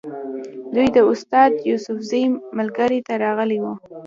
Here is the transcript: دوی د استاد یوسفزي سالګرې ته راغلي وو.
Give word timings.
دوی 0.73 0.87
د 0.95 0.97
استاد 1.11 1.51
یوسفزي 1.69 2.23
سالګرې 2.55 2.99
ته 3.07 3.13
راغلي 3.23 3.57
وو. 3.61 3.73